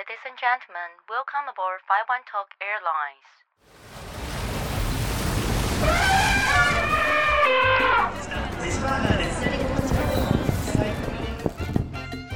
[0.00, 3.28] Ladies and gentlemen, welcome aboard 51 Talk Airlines.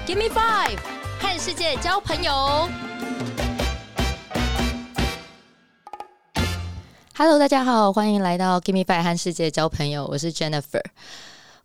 [0.07, 0.79] Give me five，
[1.21, 2.69] 和世界交朋友。
[7.17, 10.85] Hello，大家好，欢迎来到 Give me five 和世界交朋友，我是 Jennifer。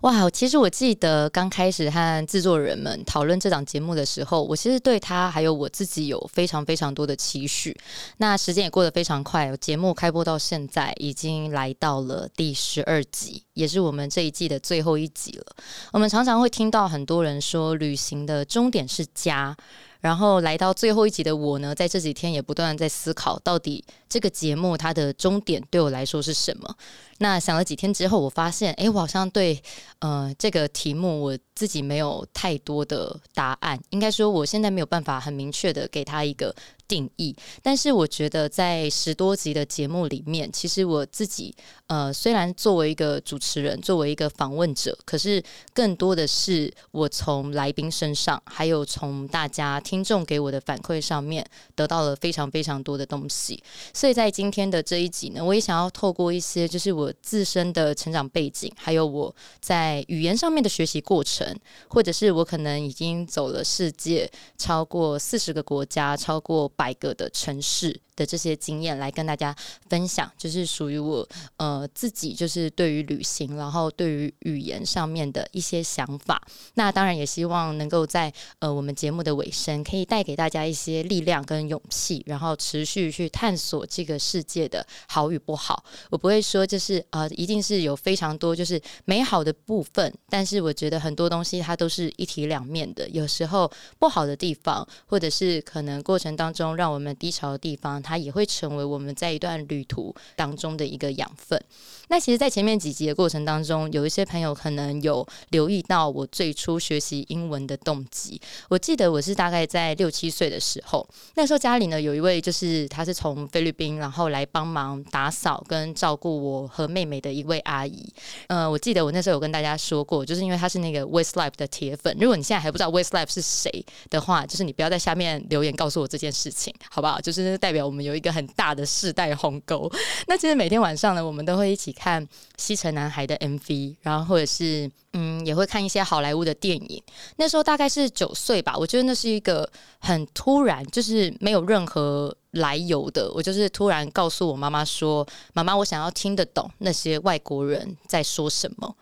[0.00, 7.78] 哇，其实我记得刚开始和制作人们讨论这档节目的时候，我其实对他还有我自己有非常非常多的期许。
[8.16, 15.44] 那时间也过得非常快，节目开播到现在已经来到了第十二集，也是我们这一季的最后一集了。
[15.92, 19.54] 我们常常会听到很多人说，旅行的终点是家。
[20.00, 26.76] 然后来到最后一集的我呢，在这几天也不断在思考，到底这个节目它的终点对我来说是什么？
[27.18, 29.62] 那想了几天之后，我发现，哎，我好像对
[30.00, 33.78] 呃这个题目我自己没有太多的答案。
[33.90, 36.54] 应该说，我现在没有办法很明确的给他一个
[36.88, 37.36] 定义。
[37.62, 41.54] 但是，我觉得在十多集的节目里面，其实我自己
[41.88, 45.42] 呃虽然作为一个主持人，作为一个访问者，可是
[45.74, 53.62] 更多的是我从来宾身上，还有从大家听众给我的反馈上面，得到了非常非常多的东西。
[54.00, 57.12] 所以在今天的这一集呢，我也想要透过一些就是我。
[57.20, 61.54] 自身的成长背景，还有我在语言上面的学习过程，
[61.86, 68.00] 或者是我可能已经走了世界超过四十个国家、超过百个的城市。
[68.20, 69.56] 的这些经验来跟大家
[69.88, 71.26] 分享，就是属于我
[71.56, 76.40] 呃自己，就是对于旅行，然后对于语言上面的一些想法。
[76.74, 85.82] 那当然也希望能够在呃我们节目的尾声，可以带给大家一些力量跟勇气，然后持续去探索这个世界的好与不好。
[86.10, 93.08] 我不会说就是呃一定是有非常多就是美好的部分，但是我觉得很多东西它都是一体两面的。
[93.08, 98.02] 有时候不好的地方，或者是可能过程当中让我们低潮的地方。
[98.10, 101.62] 它也会成为我们在一段旅途当中的一个养分。
[102.08, 108.40] 那其实，在前面几集的过程当中，有一些朋友可能有留意到我最初学习英文的动机。
[108.68, 118.12] 我记得我是大概在六七岁的时候，那时候家里呢有一位就是他是从菲律宾然后来帮忙打扫跟照顾我和妹妹的一位阿姨。
[118.48, 122.16] 呃，我记得我那时候有跟大家说过，就是因为他是那个 Westlife 的铁粉。
[122.20, 123.70] 如果你现在还不知道 Westlife 是谁
[124.10, 127.20] 的话，就是你不要在下面留言告诉我这件事情，好不好？
[127.20, 127.99] 就是代表我们。
[128.02, 129.90] 有一个很大的世代鸿沟。
[130.26, 132.24] 那其实每天晚上呢，我们都会一起看
[132.56, 137.02] 《西城男孩》的 MV，然后或者是嗯，也会看一些好莱坞的电影。
[137.36, 143.30] 那时候大概是九岁吧，我觉得那是一个很突然，就是没有任何来由的。
[143.32, 148.96] 我就是突然告诉我妈妈说：“妈妈，我想要听得懂那些外国人在说什么。”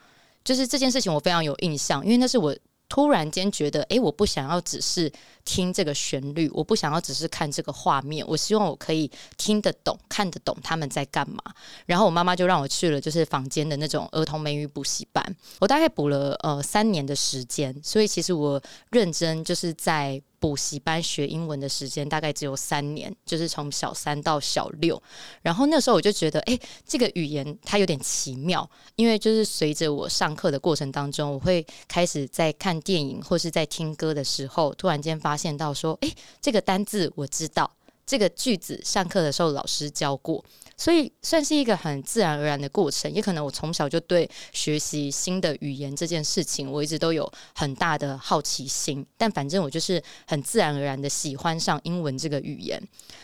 [0.44, 2.56] 就是这件事情，我非常有印象，因为那是我。
[2.90, 5.12] 突然间觉得，哎，我不想要只是
[5.48, 11.42] 听这个旋律，我不想要只是看这个画面，我希望我可以听得懂、看得懂他们在干嘛。
[11.86, 15.24] 然后我妈妈就让我去了，就是房间的那种儿童美语补习班。
[15.58, 20.22] 我大概补了呃三年的时间，所以其实我认真就是在。
[20.40, 25.02] 补习班学英文的时间大概只有三年，就是从小三到小六。
[25.42, 26.56] 然后那时候我就觉得，哎，
[26.86, 37.70] 这个语言它有点奇妙，因为就是随着我上课的过程当中，我会开始在看电影或是在听歌的时候，突然间发现到说，哎，这个单字我知道，
[38.08, 40.42] 这个句子上课的时候老师教过。
[40.80, 49.04] 所以算是一个很自然而然的过程，也可能我从小就对学习新的语言这件事情，我一直都有很大的好奇心。
[49.16, 52.80] 但反正我就是很自然而然的喜欢上英文这个语言。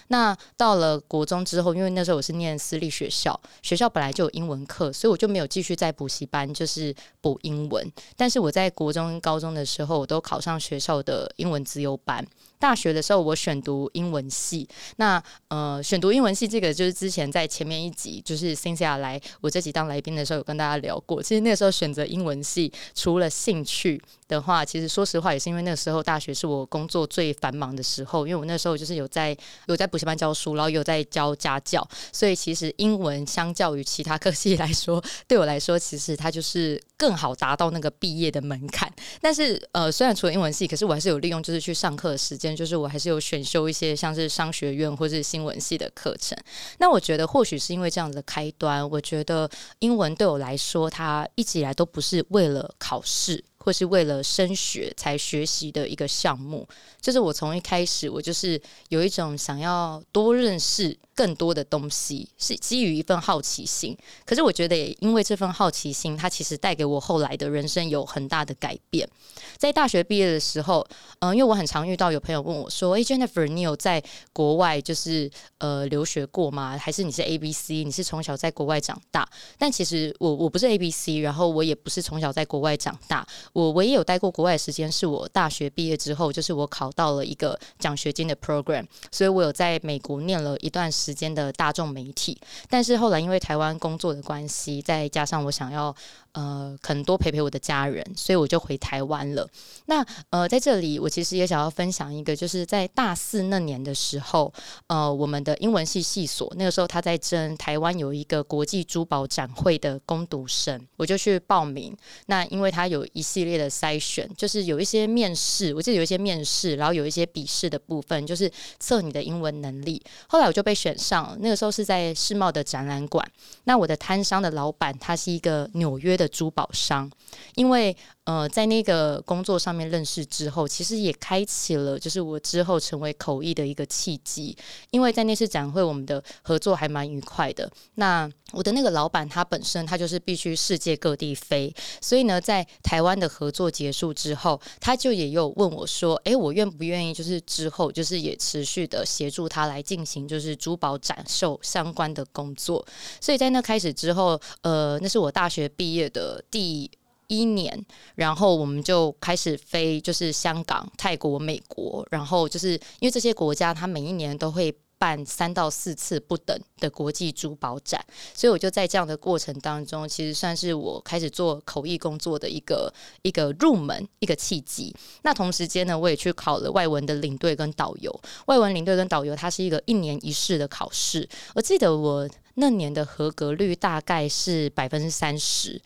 [0.08, 7.88] 那到了国中之后，因为那时候我是念私立学校，学校本来就有英文课，所以我就没有继续在补习班就是补英文。
[8.16, 12.26] 但是我在国中、高中的时候，我都考上学校的英文自由班。
[12.64, 14.66] 大学的时候，我选读英文系。
[14.96, 21.22] 那呃，选读英文系这个，就是之前在前面一集，就是 Cynthia 来我这集当来宾的时候，有跟大家聊过。
[21.22, 28.26] 其实那个时候选择英文系，除了兴趣的话，其实说实话，也是因为那个时候大学是我工作最繁忙的时候。
[28.26, 29.36] 因为我那时候就是有在
[29.66, 38.90] 有在补习班教书，然后有在教家教，所以其实英文相较于其他科系来说，对我来说，其实它就是更好达到那个毕业的门槛。
[39.20, 42.53] 但是呃，虽然除了英文系，可是我还是有利用就是去上课的时间。
[42.54, 46.36] 就是我还是有选修一些像是商学院或是新闻系的课程。
[46.78, 49.48] 那我觉得或许是因为这样子的开端，我觉得
[49.80, 53.42] 英文对我来说，它一直以来都不是为了考试。
[53.64, 56.68] 或是为了升学才学习的一个项目。
[57.00, 63.96] 就是我从一开始，我就是有一种想要多认识更多的东西，是基于一份好奇心。
[64.26, 69.08] 可是我觉得，也因为这份好奇心，它其实带给我后来的人生有很大的改变。
[69.56, 70.86] 在大学毕业的时候，
[71.20, 74.02] 嗯，因为我很常遇到有朋友问我说：“哎，Jennifer，你有在
[74.32, 76.76] 国外就是呃留学过吗？
[76.76, 77.84] 还是你是 A B C？
[77.84, 79.28] 你是从小在国外长大？”
[79.58, 83.26] 但其实我我不是 A B C，然后我也不是从小在国外长大。
[83.54, 92.38] 我唯一有待过国外的时间，是我大学毕业之后，就是我考到了一个奖学金的 program，所以我有在美国念了一段时间的大众媒体。
[92.68, 95.96] 但是后来因为台湾工作的关系，再加上我想要。
[96.34, 99.48] 呃，可能多陪陪我的家人，所以我就回台湾了。
[99.86, 104.52] 那呃，在这里，我其实也想要分享一个，就是在大四那年的时候，
[104.88, 111.96] 呃，我们的英文系系所那个时候他在争台湾有一个国际珠宝展会的攻读生，我就去报名。
[112.26, 118.50] 那因为他有一系列的筛选，就是有一些面试，我记得有一些面试，然后有一些笔试的部分，就是
[118.80, 120.02] 测你的英文能力。
[120.26, 123.24] 后来我就被选上，那个时候是在世贸的展览馆。
[123.64, 126.23] 那我的摊商的老板他是一个纽约的。
[126.28, 127.10] 珠宝商，
[127.54, 134.56] 因为呃，在那个工作上面认识之后，其实也开启了就是我之后成为口译的一个契机。
[134.90, 137.70] 因为在那次展会，我们的合作还蛮愉快的。
[137.96, 152.86] 那我的那个老板他本身他就是必须世界各地飞，所以呢，在台湾的合作结束之后，他就也有问我说：“诶，我愿不愿意就是之后就是也持续的协助他来进行就是珠宝展售相关的工作？”
[153.20, 156.90] 所以在那开始之后，呃，那是我大学毕业的第
[157.26, 157.84] 一年，
[158.14, 164.74] 然后我们就开始飞，就是香港、泰国、美国，然后就是因为这些国家，它每一年都会。
[164.96, 172.90] 办三到四次不等的国际珠宝展，所以我就在这样的过程当中，其实算是我开始做口译工作的一个
[173.20, 174.94] 一个入门一个契机。
[175.22, 178.20] 那同时间呢，我也去考了外文的领队跟导游。
[178.46, 181.28] 外文领队跟导游，它是一个一年一试的考试。
[181.54, 185.82] 我记得我那年的合格率大概是百分之三十。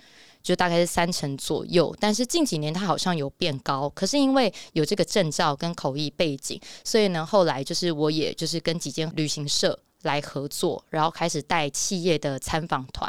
[0.49, 3.87] 就大概是三成左右，但是近几年它好像有变高。
[3.91, 9.79] 可是因为有这个证照跟口译背景，所以呢，后来就是我也就是跟几间旅行社。
[10.03, 13.09] 来合作，然后开始带企业的参访团。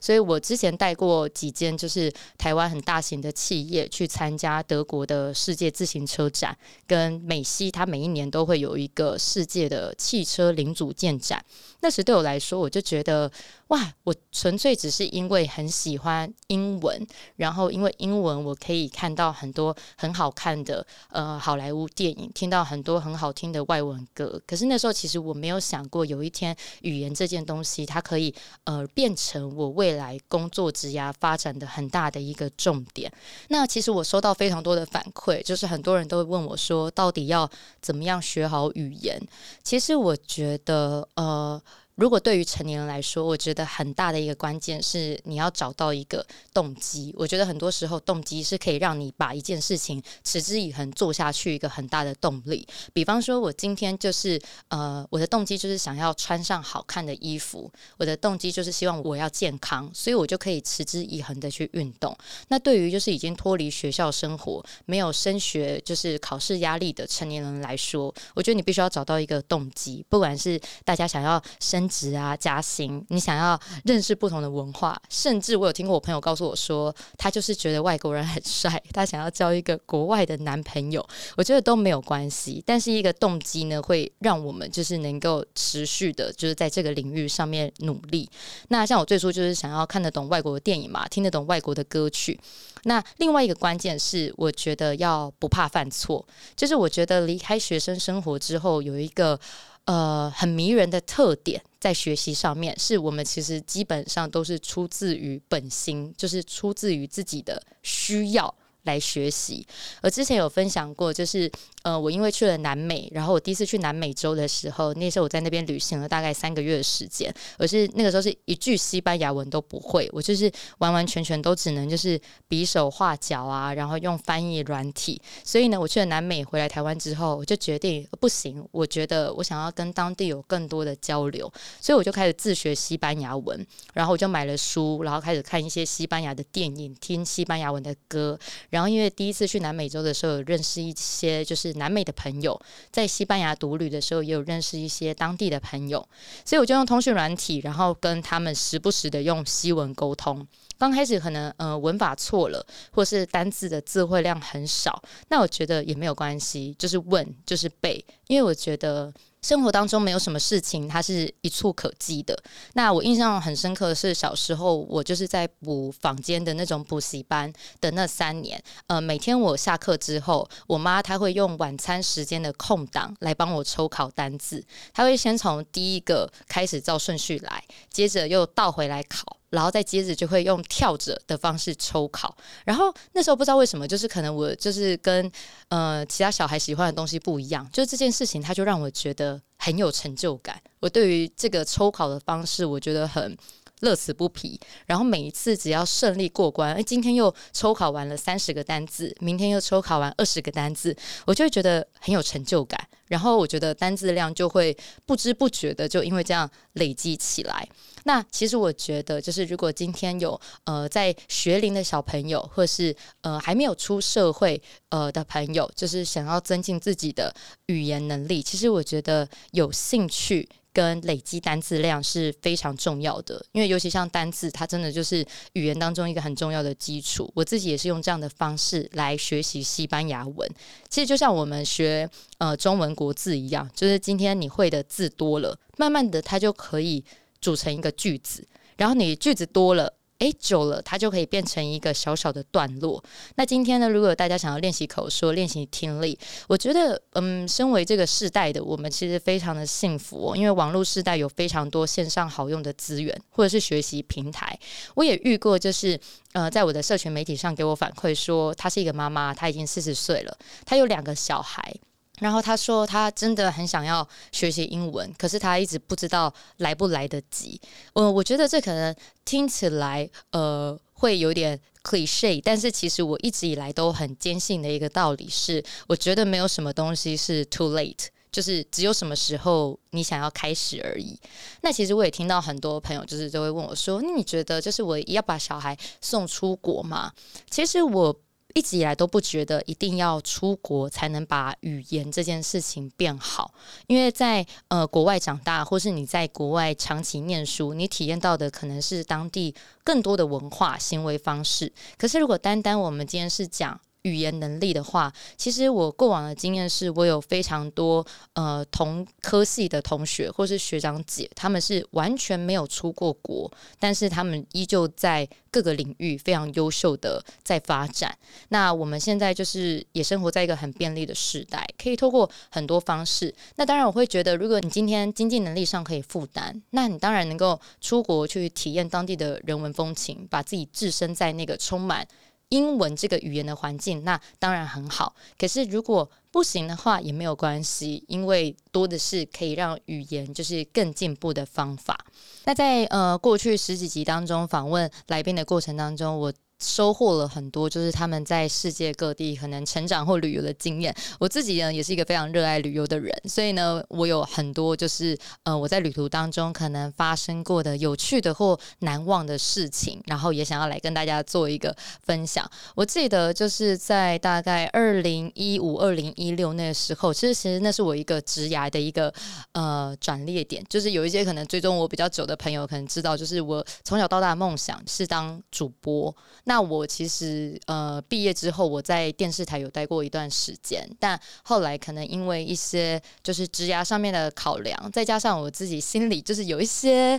[0.00, 11.42] 所以我之前带过几间，就是台湾很大型的企业去参加德国的世界自行车展，跟美西，它每一年都会有一个世界的汽车零组件展。
[11.80, 13.30] 那时对我来说，我就觉得
[13.68, 24.40] 哇，我纯粹只是因为很喜欢英文，然后因为英文我可以看到很多很好看的呃好莱坞电影，听到很多很好听的外文歌。
[24.46, 26.23] 可是那时候其实我没有想过有。
[26.24, 28.34] 一天，语言这件东西，它可以
[28.64, 33.12] 呃变成我未来工作职涯发展的很大的一个重点。
[33.48, 37.48] 那其实我收到非常多的反馈，就是很多人都会问我说，到底要
[37.80, 39.20] 怎么样学好语言？
[39.62, 41.62] 其实我觉得，呃。
[41.96, 47.14] 如果对于成年人来说，我觉得很大的一个关键是你要找到一个动机。
[47.16, 52.66] 我觉得很多时候动机是可以让你把一件事情持之以恒做下去一个很大的动力。
[52.92, 62.16] 比方说，我今天就是呃，我的动机就是想要穿上好看的衣服，我的动机就是希望我要健康，所以我就可以持之以恒的去运动。
[62.48, 71.83] 那对于就是已经脱离学校生活、没有升学就是考试压力的成年人来说，我觉得你必须要找到一个动机，不管是大家想要升。
[71.84, 82.62] 升职啊，加薪，你想要认识不同的文化，甚至我有听过我朋友告诉我说，他就是觉得外国人很帅，他想要交一个国外的男朋友， 我觉得都没有关系。
[82.64, 88.28] 但是一个动机呢，会让我们就是能够持续的，就是在这个领域上面努力。
[88.68, 92.38] 那像我最初就是想要看得懂外国的电影嘛，听得懂外国的歌曲。
[92.84, 96.24] 那另外一个关键是，我觉得要不怕犯错，
[96.56, 99.38] 就是我觉得离开学生生活之后，有一个。
[99.86, 108.54] 呃，很迷人的特点在学习上面，是我们其实基本上都是出自于本心，就是出自于自己的需要。
[108.84, 109.66] 来学习，
[110.02, 111.50] 我之前有分享过，就是
[111.82, 125.20] 呃，我因为去了南美，然后我第一次去南美洲的时候，那时候我在那边旅行了大概三个月的时间，而是那个时候是一句西班牙文都不会，我就是完完全全都只能就是比手画脚啊，然后用翻译软体。
[125.42, 131.50] 所以呢，我去了南美回来台湾之后，我就决定不行，我觉得我想要跟当地有更多的交流，
[131.80, 138.38] 所以我就开始自学西班牙文，然后我就买了书，然后开始看一些西班牙的电影，听西班牙文的歌。
[138.74, 146.04] 然后因为第一次去南美洲的时候，有认识一些就是南美的朋友，在西班牙独旅的时候，也有认识一些当地的朋友，
[146.44, 150.44] 所以我就用通讯软体，然后跟他们时不时的用西文沟通。
[150.76, 159.14] 刚开始可能呃文法错了，或是单字的字汇量很少，那我觉得也没有关系，就是问就是背，因为我觉得。
[159.44, 162.34] 生活当中没有什么事情，它是一触可及的。
[162.72, 168.58] 那我印象很深刻的是，小时候我就是在补坊间的那种补习班的那三年。
[168.86, 174.64] 呃，每天我下课之后，我妈她会用晚餐时间的空档来帮我抽考单字。
[174.94, 179.36] 她会先从第一个开始照顺序来，接着又倒回来考。
[179.54, 185.30] 然后再接着就会用跳着的方式抽考，然后那时候不知道为什么，就是可能我就是跟
[185.68, 190.60] 呃其他小孩喜欢的东西不一样，就这件事情，他就让我觉得很有成就感。
[190.80, 193.36] 我对于这个抽考的方式，我觉得很。
[193.84, 202.80] 乐此不疲，然后每一次只要顺利过关，哎，今天又抽考完了三十个单字，明天又抽考完二十个单字，我就会觉得很有成就感。
[203.06, 204.74] 然后我觉得单字量就会
[205.04, 207.68] 不知不觉的就因为这样累积起来。
[208.04, 217.32] 那其实我觉得，就是如果今天有呃在学龄的小朋友，或是呃还没有出社会呃的朋友，就是想要增进自己的
[217.66, 220.48] 语言能力，其实我觉得有兴趣。
[220.74, 227.32] 跟累积单字量是非常重要的，因为尤其像单字，它真的就是语言当中一个很重要的基础。
[227.34, 230.46] 我自己也是用这样的方式来学习西班牙文。
[230.90, 237.04] 其实就像我们学呃中文国字一样，就是今天你会的字多了，慢慢的它就可以
[237.40, 238.44] 组成一个句子，
[238.76, 239.94] 然后你句子多了。
[240.24, 243.02] 诶，久了它就可以变成一个小小的段落。
[243.36, 254.58] 那今天呢，如果大家想要练习口说、练习听力，我觉得，嗯，身为这个世代的我们，其实非常的幸福哦，因为网络世代有非常多线上好用的资源或者是学习平台。
[254.94, 256.00] 我也遇过，就是
[256.32, 261.74] 呃，在我的社群媒体上给我反馈说，她是一个妈妈，她已经四十岁了，她有两个小孩。
[262.20, 267.60] 然后他说，他真的很想要学习英文，可是他一直不知道来不来得及。
[267.92, 268.94] 呃，我觉得这可能
[269.24, 281.18] 听起来呃会有点 cliche，但是其实我一直以来都很坚信的一个道理是，我觉得没有什么东西是 too late，就是只有什么时候你想要开始而已。
[281.62, 287.12] 那其实我也听到很多朋友就是都会问我说，那你觉得就是我要把小孩送出国吗？
[287.50, 288.16] 其实我。
[288.54, 293.52] 一直以来都不觉得一定要出国才能把语言这件事情变好，
[293.88, 301.72] 因为在呃国外长大，或是你在国外长期念书，你体验到的可能是当地更多的文化行为方式。
[301.98, 303.80] 可是如果单单我们今天是讲。
[304.04, 318.16] 语言能力的话，其实我过往的经验是，我有非常多呃同科系的同学或是学长姐，他们是完全没有出过国，但是他们依旧在各个领域非常优秀的在发展。
[318.48, 323.34] 那我们现在就是也生活在一个很便利的时代，可以透过很多方式。
[323.56, 332.06] 那当然，我会觉得，如果你今天经济能力上可以负担，那你当然能够出国去体验当地的人文风情，把自己置身在那个充满。
[332.48, 335.14] 英文这个语言的环境，那当然很好。
[335.38, 341.98] 可是如果不行的话，也没有关系，因为多的是可以让语言就是更进步的方法。
[342.44, 346.32] 那在呃过去十几集当中访问来宾的过程当中，我。
[346.64, 350.94] 收获了很多，就是他们在世界各地可能成长或旅游的经验。
[351.18, 362.50] 我自己呢，也是一个非常热爱旅游的人，所以呢，我有很多就是呃，我在旅途当中可能发生过的有趣的或难忘的事情，然后也想要来跟大家做一个分享。
[362.74, 369.12] 我记得就是在大概二零一五、二零一六那个时候，其实其实那是我一个职涯的一个
[369.52, 376.14] 呃转捩点，就是有一些可能追踪我比较久的朋友可能知道，就是我从小到大的梦想是当主播。
[376.54, 387.18] 那我其实呃毕业之后，我在电视台有待过一段时间，但后来可能因为一些就是职涯上面的考量，再加上我自己心里就是有一些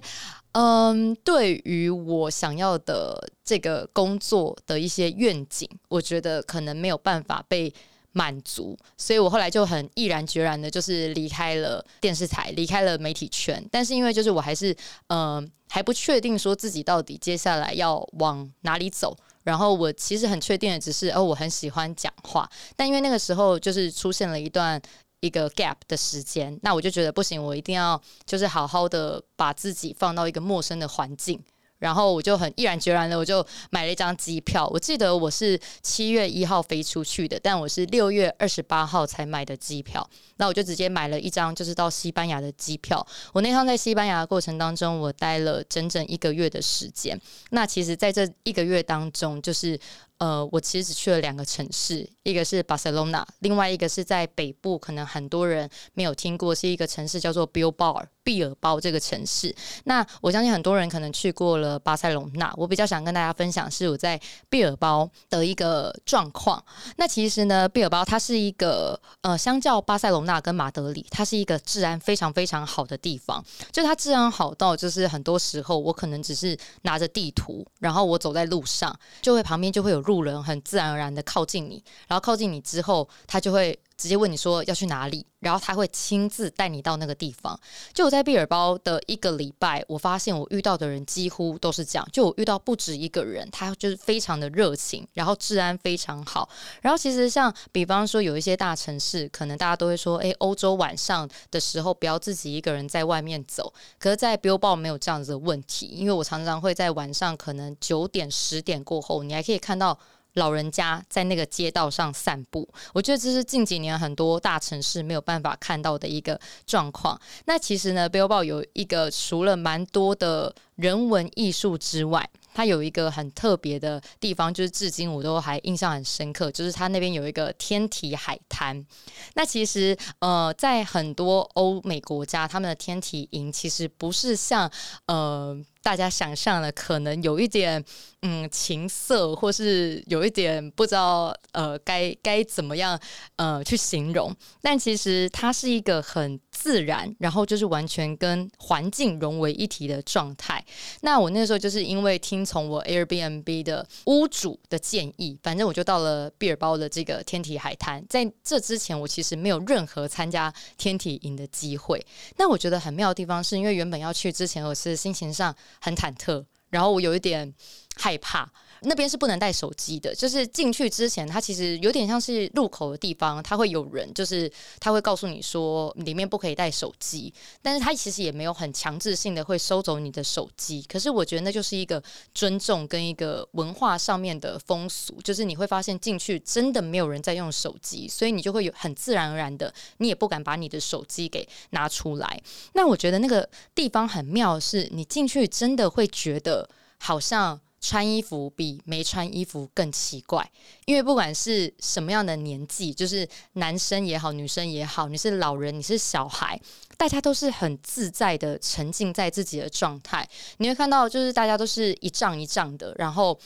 [0.54, 7.74] 嗯，对于我想要的这个工作的一些愿景，我觉得可能没有办法被
[8.14, 13.62] 满足，所以我后来就很毅然决然的，就是离开了电视台，离开了媒体圈。
[13.70, 14.74] 但是因为就是我还是
[15.08, 15.52] 嗯。
[15.70, 24.82] 还不确定说自己到底接下来要往哪里走，然后我其实很确定的只是哦，我很喜欢讲话，但因为那个时候就是出现了一段
[25.22, 31.44] 一个 gap 的时间，那我就觉得不行，我一定要就是好好的把自己放到一个陌生的环境。
[31.80, 34.68] 然后我就很毅然决然的，我就买了一张机票。
[34.68, 40.08] 我记得我是七月一号飞出去的，但我是六月二十八号才买的机票。
[40.38, 43.06] 那我就直接买了一张，就是到西班牙的机票。
[43.34, 47.20] 我那趟在西班牙的过程当中，我待了整整一个月的时间。
[47.52, 49.80] 那其实，在这一个月当中，就是
[50.18, 58.10] 呃，我其实只去了两个城市，一个是巴塞罗那，另外一个是在北部，可能很多人没有听过，是一个城市叫做 b i l b a r。
[58.26, 62.52] 毕尔包这个城市，那我相信很多人可能去过了巴塞隆纳。
[62.58, 64.20] 我比较想跟大家分享是我在
[64.50, 66.60] 毕尔包的一个状况。
[66.98, 73.46] 那其实呢，毕尔包它是一个呃，相较巴塞隆纳跟马德里，它是一个治安非常非常好的地方。
[73.72, 83.78] 就它治安好到，就是很多时候我可能只是拿着地图，然后我走在路上，就会旁边就会有路人很自然而然的靠近你，然后靠近你之后，他就会。
[83.98, 87.58] 直接问你说要去哪里，然后他会亲自带你到那个地方。
[87.94, 92.08] 就我在毕尔包的一个礼拜，我发现我遇到的人几乎都是这样。
[92.12, 96.50] 就我遇到不止一个人，他就是非常的热情，然后治安非常好。
[96.82, 103.74] 然后其实像比方说有一些大城市，可能大家都会说，诶，欧洲晚上的时候不要自己一个人在外面走。
[103.98, 109.98] 可是，在 Billboard 没有这样子的问题，因为我常常会在晚上可能九点、十点过后，你还可以看到。
[110.36, 117.20] 老人家在那个街道上散步，我觉得这是近几年很多大城市没有办法看到的一个状况。
[117.46, 128.86] 那其实呢，Billboard 有一个除了蛮多的人文艺术之外，它有一个很特别的地方，就是至今我都还印象很深刻，就是它那边有一个天体海滩。
[129.34, 134.70] 那其实呃，在很多欧美国家，他们的天体营其实不是像
[135.08, 135.58] 呃。
[135.86, 137.86] 大家想象的可能有一点
[138.24, 143.00] 嗯情色，或是有一点不知道呃该该怎么样
[143.36, 150.66] 呃去形容，但其实它是一个很自然，然后就是完全跟环境融为一体的状态。
[151.02, 158.04] 那我那时候就是因为听从我 Airbnb 的屋主的建议，反正我就到了毕尔包的这个天体海滩。
[158.10, 162.04] 在这之前，我其实没有任何参加天体营的机会。
[162.38, 165.56] 那我觉得很妙的地方是因为原本要去之前，我是心情上。
[165.82, 167.54] 很忐忑，然后我有一点
[167.96, 168.52] 害怕。
[168.82, 180.82] 那边是不能带手机的，就是进去之前，它其实有点像是入口的地方，它会有人，就是他会告诉你说里面不可以带手机，但是他其实也没有很强制性的会收走你的手机。
[180.84, 182.02] 可是我觉得那就是一个
[182.34, 192.42] 尊重跟一个文化上面的风俗，就是你会发现进去真的没有人在用手机，所以你就会有很自然而然的，你也不敢把你的手机给拿出来。
[192.74, 197.60] 那我觉得那个地方很妙，是你进去真的会觉得好像。
[197.88, 200.50] 穿衣服比没穿衣服更奇怪，
[200.86, 206.60] 因为不管是什么样的年纪，就是男生也好，女生也好，你是老人，你是小孩，
[206.98, 210.28] 大家都是很自在的沉浸在自己的状态。
[210.58, 213.38] 你会看到，就是大家都是一仗一仗的，然后。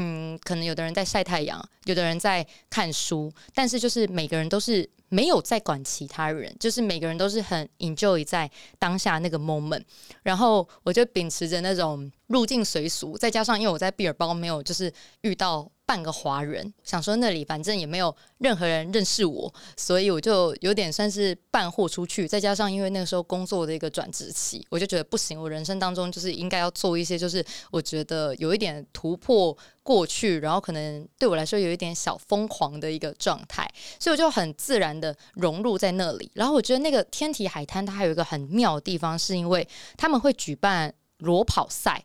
[0.00, 9.82] 嗯，可能有的人在晒太阳，有的人在看书，但是就是每个人都是没有在管其他人，就是每个人都是很 enjoy 在当下那个 moment。
[10.22, 15.68] 然后我就秉持着那种入境随俗，再加上因为我在毕尔包没有就是遇到。
[15.88, 22.28] 半个华人，想说那里反正也没有任何人认识我，所以我就有点算是半货出去。
[22.28, 33.66] 再加上因为那个时候工作的一个转职期，我就觉得不行，我人生当中就是应该要做一些，就是我觉得有一点突破过去，然后可能对我来说有一点小疯狂的一个状态，
[33.98, 36.30] 所以我就很自然的融入在那里。
[36.34, 42.04] 然后我觉得那个天体海滩它还有一个很妙的地方，是因为他们会举办裸跑赛，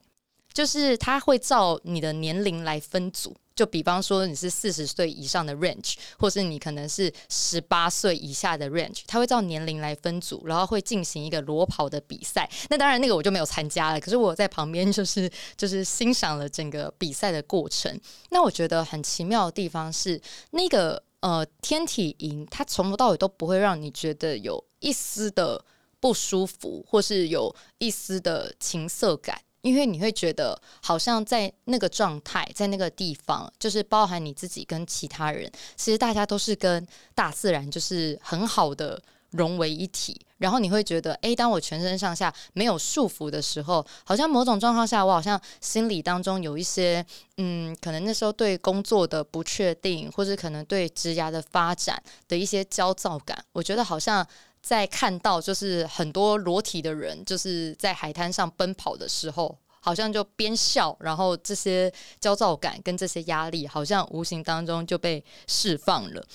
[0.54, 3.36] 就是他会照你的年龄来分组。
[3.56, 12.50] 就比方说你是四十岁以上的 range，或是你可能是十八岁以下的 range，他会照年龄来分组，然后会进行一个裸跑的比赛。
[12.70, 18.00] 那当然那个我就没有参加了，可是我在旁边就是就是欣赏了整个比赛的过程。
[18.30, 20.20] 那我觉得很奇妙的地方是，
[20.52, 25.64] 那个呃天体营，它从头到尾都不会让你觉得有一丝的
[26.00, 29.40] 不舒服，或是有一丝的情色感。
[29.64, 40.20] 因为你会觉得，好像在那个状态，在那个地方，就是包含你自己跟其他人，其实大家都是跟大自然就是很好的融为一体。
[40.38, 47.06] 然后你会觉得，诶，当我全身上下没有束缚的时候，好像某种状况下，我好像心里当中有一些，
[47.38, 54.28] 嗯，可能那时候对工作的不确定，或者可能对职涯的发展的一些焦躁感，我觉得好像。
[54.64, 61.92] 在看到就是很多裸体的人，就是在海滩上奔跑的时候，好像就边笑，然后这些
[62.22, 66.26] 焦躁感跟这些压力，好像无形当中就被释放了。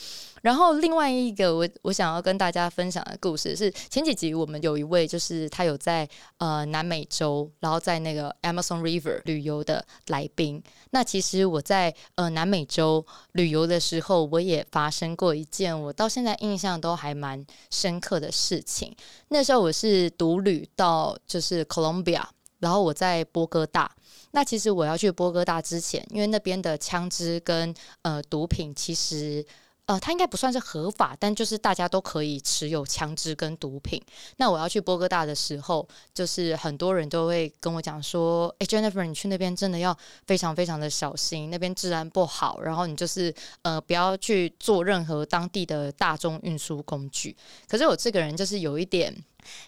[0.40, 10.62] 然后另外一个我我想要跟大家分享的故事是前几集我们有一位就是他有在呃南美洲，然后在那个 Amazon River 旅游的来宾。
[10.90, 18.94] 那其实我在呃南美洲旅游的时候，我也发生过一件我到现在印象都还蛮深刻的事情。
[19.30, 22.22] 那时候我是独旅到就是 Colombia，
[22.58, 23.90] 然后我在波哥大。
[24.32, 29.44] 那其实我要去波哥大之前，因为那边的枪支跟呃毒品其实。
[29.88, 33.98] 呃，它应该不算是合法，但就是大家都可以持有枪支跟毒品。
[34.36, 42.60] 那我要去波哥大的时候，就是很多人都会跟我讲说：“哎，Jennifer，你去那边真的要非常非常的小心，那边治安不好。
[42.60, 47.34] 然后你就是呃，不要去做任何当地的大众运输工具。”
[47.66, 49.16] 可是我这个人就是有一点。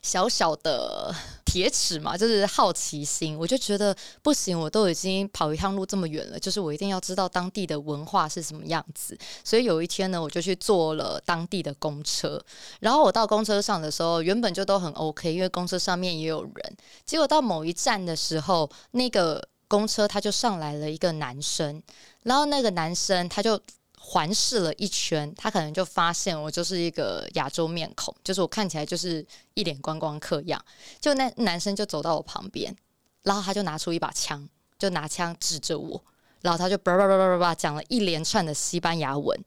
[0.03, 9.19] 小小的铁齿嘛，就是好奇心，我就觉得不行，我都已经跑一趟路这么远了，就是我一定要知道当地的文化是什么样子。
[9.45, 12.43] 所以有一天呢，我就去坐了当地的公车，
[12.81, 16.77] 然后我到公车上的时候，原本就都很 OK，因为公车上面也有人。
[17.05, 21.83] 结果到某一站的时候，那个公车他就上来了一个男生，
[22.23, 23.61] 然后那个男生他就。
[24.03, 30.61] 环视了一圈，他可能就发现我就是一个亚洲面孔，就是我看起来就是一脸观光客样。
[30.99, 32.75] 就那男生就走到我旁边，
[33.23, 36.03] 然后他就拿出一把枪，就拿枪指着我，
[36.41, 39.39] 然后他就叭叭叭叭叭叭讲了一连串的西班牙文。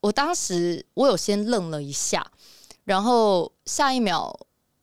[0.00, 2.26] 我当时我有先愣了一下，
[2.84, 4.34] 然后下一秒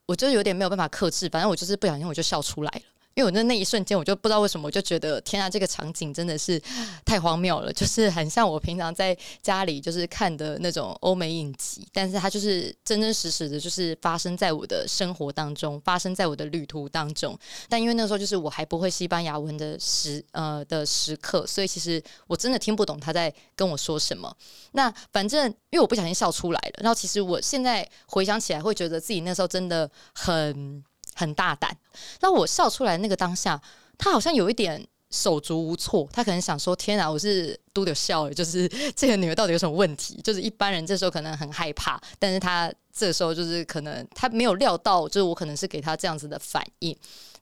[0.06, 2.82] 我就有点没有办法克制，反正我就是不小心我就笑出来了。
[3.18, 6.62] 因为我那那一瞬间，我就不知道为什么，我就觉得天啊，这个场景真的是
[7.04, 17.36] 太荒谬了，就是很像我平常在家里就是看的那种欧美影集，但是它就是真真实实的，就是发生在我的生活当中，发生在我的旅途当中。
[17.68, 24.32] 但因为那时候就是我还不会西班牙文的时呃的时刻，所以其实我真的听不懂他在跟我说什么。
[24.74, 30.84] 那反正因为我不小心笑出来了，然后其实我现在回想起来，会觉得自己那时候真的很。
[31.18, 31.76] 很大胆，
[32.22, 33.60] 那我笑出来那个当下，
[33.98, 46.96] 他好像有一点手足无措，他可能想说：“天啊，我是嘟的笑了，就是 这个女儿到底有什么问题？”就是一般人这时候可能很害怕，但是他这时候就是可能他没有料到，就是我可能是给他这样子的反应。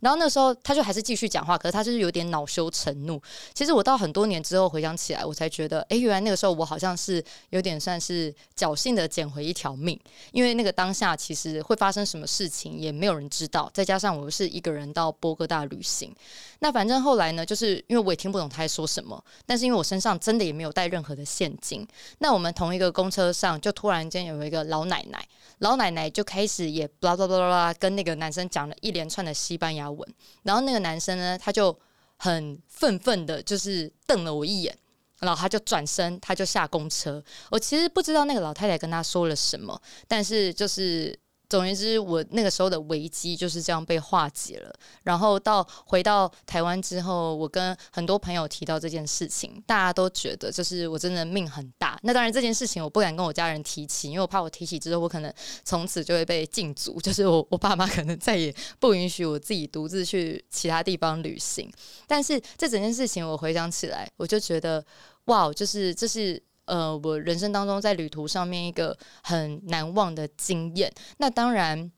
[0.05, 3.19] 然后那时候他就还是继续讲话，可是他就是有点恼羞成怒。
[3.55, 9.99] 其实我到很多年之后回想起来，我才觉得，哎，原来那个时候我好像是有点算是侥幸的捡回一条命。
[10.31, 16.15] 因为那个当下其实会发生什么事情也没有人知道，再加上我是一个人到波哥大旅行。
[16.59, 21.83] 那反正后来呢，就是因为我也听不懂他在说什么，但是因为我身上真的也没有带任何的现金。
[22.19, 25.27] 那我们同一个公车上，就突然间有一个老奶奶，
[25.59, 29.89] 老奶奶就开始也巴拉巴拉巴拉跟那个男生讲了一连串的西班牙。
[29.89, 30.13] 文，
[30.43, 31.77] 然后那个男生呢，他就
[32.17, 34.77] 很愤愤的，就是瞪了我一眼，
[35.19, 37.23] 然后他就转身，他就下公车。
[37.49, 41.17] 我其实不知道那个老太太跟他说了什么，但是就是。
[41.49, 44.73] 总而言之，我那个时候的危机就是这样被化解了。
[45.03, 51.99] 然后到回到台湾之后，我跟很多朋友提到这件事情，大家都觉得就是我真的命很大。
[52.03, 61.71] 那当然这件事情我不敢跟我家人提起，因为我怕我提起之后，我可能从此就会被禁足， 就是我我爸妈可能再也不允许我自己独自去其他地方旅行。
[62.07, 64.83] 但是这整件事情我回想起来，我就觉得
[65.25, 66.41] 哇，就是这是。
[66.65, 70.91] 呃，我人生当中在旅途上面一个很难忘的经验。
[71.17, 71.91] 那当然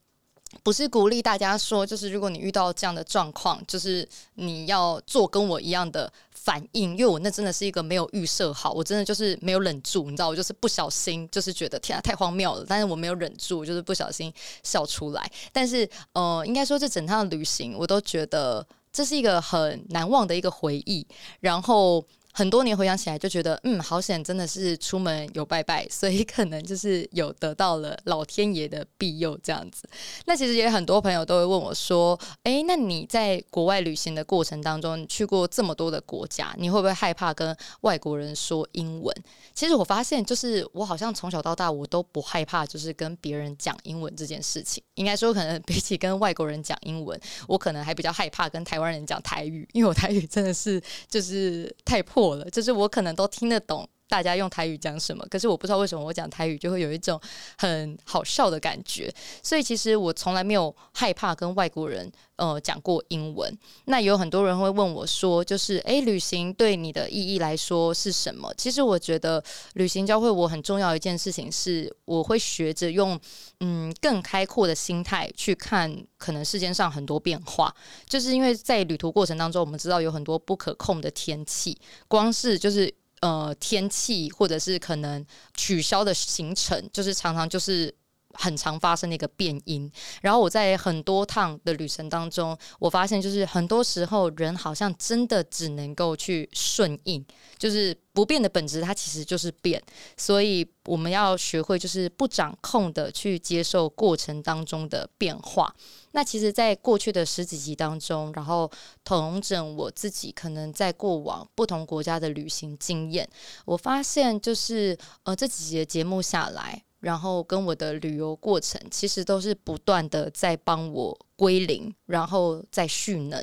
[0.64, 15.30] 不是鼓励大家说，就是如果你遇到这样的状况，就是你要做跟我一样的反应，因为我那真的是一个没有预设好，我真的就是没有忍住，你知道，我就是不小心，就是觉得天啊太荒谬了，但是我没有忍住，就是不小心笑出来。
[15.52, 21.06] 但是呃，应该说这整趟旅行，我都觉得这是一个很难忘的一个回忆。
[21.40, 22.04] 然后。
[22.38, 29.90] 很多年回想起来，就觉得嗯，好险，真的是出门有拜拜，所以可能就是有得到了老天爷的庇佑这样子。
[30.26, 39.12] 那其实也有很多朋友都会问我说：“哎，那你在国外旅行的过程当中，你去过这么多的国家，你会不会害怕跟外国人说英文？”
[39.56, 44.84] 其实我发现，就是我好像从小到大，我都不害怕，就是跟别人讲英文这件事情。
[44.94, 52.27] 应该说，可能比起跟外国人讲英文，我可能还比较害怕跟台湾人讲台语，因为我台语真的是就是太破。
[52.36, 57.20] 了，就是我可能都听得懂大家用台语讲什么，可是我不知道为什么我讲台语就会有一种
[57.58, 59.14] 很好笑的感觉。
[59.44, 63.56] 所以其实我从来没有害怕跟外国人呃讲过英文。
[63.86, 68.54] 那有很多人会问我说，就是诶，旅行对你的意义来说是什么？
[68.56, 69.44] 其实我觉得
[69.74, 73.20] 旅行教会我很重要一件事情是，我会学着用
[73.60, 77.74] 嗯更开阔的心态去看可能世间上很多变化。
[78.08, 81.78] 就是因为在旅途过程当中，我们知道有很多不可控的天气。
[82.08, 85.26] 光是就是呃天气，或者是可能
[85.56, 87.94] 取消的行程，就是常常就是
[88.34, 89.92] 很常发生的一个变音。
[90.22, 97.26] 然后我在很多趟的旅程当中，我发现就是很多时候人好像真的只能够去顺应，
[97.58, 99.82] 就是不变的本质，它其实就是变。
[100.16, 105.74] 所以我们要学会就是不掌控的去接受过程当中的变化。
[106.14, 108.72] 那其实，在过去的十几集当中，然后
[109.04, 113.28] 统整我自己可能在过往不同国家的旅行经验，
[113.66, 123.42] 我发现就是呃这几集节目下来，然后跟我的旅游过程，其实都是不断的在帮我归零，然后再蓄能。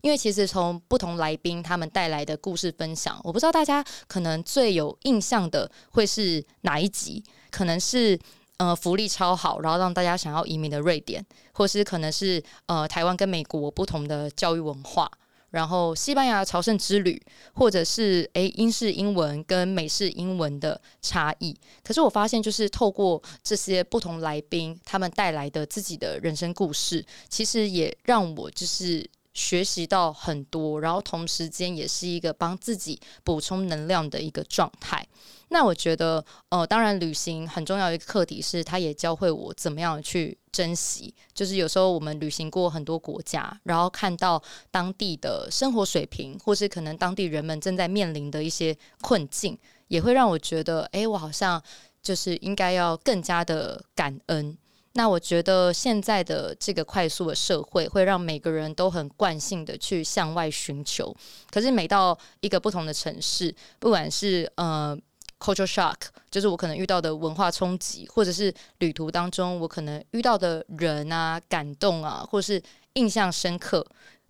[0.00, 8.16] 因为其实从不同来宾他们带来的故事分享，我不知道大家可能最有印象的会是哪一集，可能是。
[8.60, 15.10] 呃，福利超好，然后让大家想要移民的瑞典，或是可能是呃台湾跟美国不同的教育文化，
[15.50, 17.20] 然后西班牙朝圣之旅，
[17.54, 21.56] 或者是诶英式英文跟美式英文的差异。
[21.82, 35.06] 可是我发现，就是透过这些不同来宾他们带来的自己的人生故事，其实也让我就是学习到很多，然后同时间也是一个帮自己补充能量的一个状态。
[35.52, 41.12] 那我觉得，呃，当然，旅行很重要一个课题是，它也教会我怎么样去珍惜。
[41.34, 49.58] 就是有时候我们旅行过很多国家，然后看到当地的生活水平，或是可能当地人们正在面临的一些困境，
[49.88, 51.60] 也会让我觉得，哎，我好像
[52.00, 54.56] 就是应该要更加的感恩。
[54.92, 61.12] 那我觉得现在的这个快速的社会，会让每个人都很惯性的去向外寻求。
[61.50, 64.96] 可是每到一个不同的城市，不管是呃。
[65.40, 65.96] Culture shock
[66.30, 73.84] 就是我可能遇到的文化冲击，或者是旅途当中我可能遇到的人啊、感动啊，或是印象深刻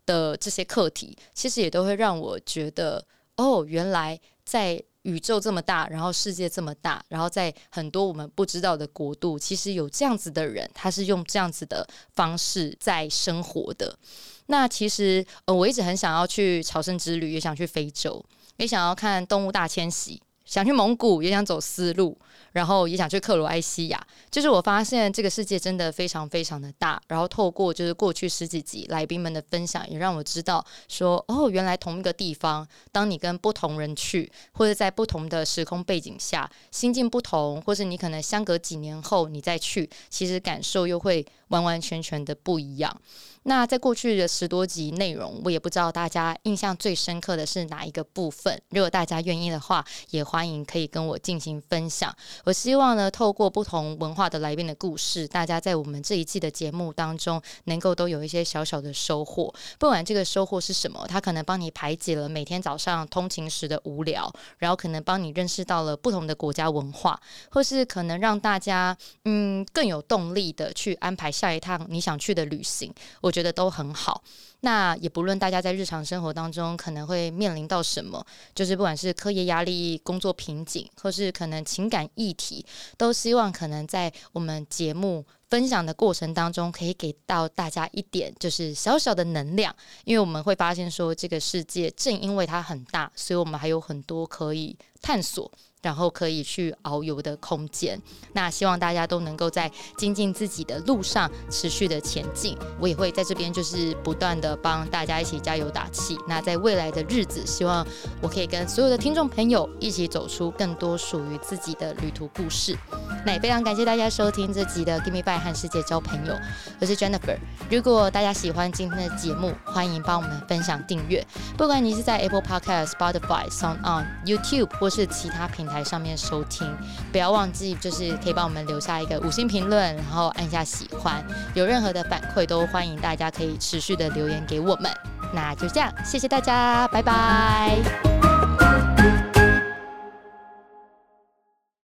[0.07, 3.05] 的这些课题，其实也都会让我觉得，
[3.37, 13.99] 哦，原来在宇宙这么大，然后世界这么大，然后在很多我们不知道的国度，其实有这样子的人，他是用这样子的方式在生活的。
[14.47, 18.25] 那其实呃，我一直很想要去朝圣之旅，也想去非洲，
[18.57, 20.21] 也想要看动物大迁徙。
[20.51, 22.19] 想去蒙古，也想走丝路，
[22.51, 24.05] 然后也想去克罗埃西亚。
[24.29, 27.01] 就是我发现这个世界真的非常非常的大。
[27.07, 43.01] 然后透过就是过去十几集来宾们的分享，也让我知道说，哦，原来同一个地方，当你跟不同人去，或者在不同的时空背景下，心境不同，或是你可能相隔几年后你再去，其实感受又会完完全全的不一样。
[43.45, 48.61] 那在过去的十多集内容，我也不知道大家印象最深刻的是哪一个部分。
[48.69, 52.17] 如果大家愿意的话，也欢欢迎可以跟我进行分享。
[52.45, 59.55] 我希望呢，透过不同文化的来宾的故事，大家在我们这一季的节目当中，能够都有一些小小的收获。
[59.79, 72.91] 不管这个收获是什么，它可能帮你排解了每天早上通勤时的无聊，然后可能帮你认识到了不同的国家文化，或是可能让大家嗯更有动力的去安排下一趟你想去的旅行。
[73.21, 74.23] 我觉得都很好。
[74.61, 82.65] 那也不论大家在日常生活当中可能会面临到什么，就是不管是课业压力、工作瓶颈，或是可能情感议题，
[82.97, 89.75] 都希望可能在我们节目分享的过程当中，可以给到大家一点就是小小的能量。
[90.05, 95.51] 因为我们会发现说，这个世界正因为它很大，所以我们还有很多可以探索。
[95.83, 98.01] 然后可以去遨游的空间，
[98.33, 102.57] 那希望大家都能够在精进自己的路上持续的前进。
[102.79, 106.19] 我也会在这边就是不断的帮大家一起加油打气。
[106.29, 107.87] 那在未来的日子，希望
[108.21, 112.77] 我可以跟所有的听众朋友一起走出更多属于自己的旅途故事。
[113.25, 116.35] 那也非常感谢大家收听这集的 Give Me Bye 和世界交朋友，
[116.81, 117.37] 我是 Jennifer。
[117.71, 121.27] 如果大家喜欢今天的节目，欢迎帮我们分享订阅。
[121.57, 126.69] 不管你是在 Apple Podcast、Spotify、Sound On、YouTube 或是其他平台上面收听，
[127.13, 131.25] 不要忘记就是可以帮我们留下一个五星评论，然后按下喜欢。
[131.55, 134.91] 有任何的反馈都欢迎大家可以持续的留言给我们。
[135.33, 138.40] 那就这样，谢谢大家，拜拜。